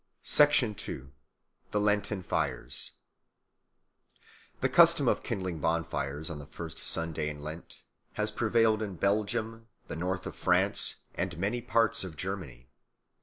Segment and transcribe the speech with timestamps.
[0.23, 1.11] 2.
[1.69, 2.93] The Lenten Fires
[4.59, 7.83] THE CUSTOM of kindling bonfires on the first Sunday in Lent
[8.13, 12.71] has prevailed in Belgium, the north of France, and many parts of Germany.